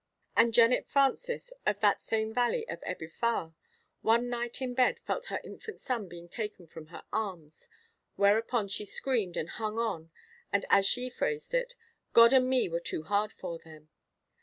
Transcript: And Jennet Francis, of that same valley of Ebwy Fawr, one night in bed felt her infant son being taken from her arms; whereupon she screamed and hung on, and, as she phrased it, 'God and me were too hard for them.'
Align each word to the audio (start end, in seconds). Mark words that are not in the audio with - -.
And 0.35 0.51
Jennet 0.51 0.87
Francis, 0.87 1.53
of 1.63 1.79
that 1.81 2.01
same 2.01 2.33
valley 2.33 2.67
of 2.67 2.81
Ebwy 2.81 3.11
Fawr, 3.11 3.53
one 4.01 4.29
night 4.29 4.59
in 4.59 4.73
bed 4.73 4.97
felt 5.01 5.27
her 5.27 5.39
infant 5.43 5.79
son 5.79 6.07
being 6.07 6.27
taken 6.27 6.65
from 6.65 6.87
her 6.87 7.03
arms; 7.13 7.69
whereupon 8.15 8.67
she 8.67 8.83
screamed 8.83 9.37
and 9.37 9.47
hung 9.49 9.77
on, 9.77 10.09
and, 10.51 10.65
as 10.71 10.87
she 10.87 11.11
phrased 11.11 11.53
it, 11.53 11.75
'God 12.13 12.33
and 12.33 12.49
me 12.49 12.67
were 12.67 12.79
too 12.79 13.03
hard 13.03 13.31
for 13.31 13.59
them.' 13.59 13.89